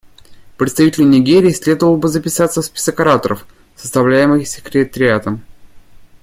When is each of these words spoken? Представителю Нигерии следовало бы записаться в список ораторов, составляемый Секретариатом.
Представителю 0.57 1.05
Нигерии 1.05 1.51
следовало 1.51 1.95
бы 1.95 2.07
записаться 2.07 2.63
в 2.63 2.65
список 2.65 2.99
ораторов, 3.01 3.45
составляемый 3.75 4.47
Секретариатом. 4.47 5.41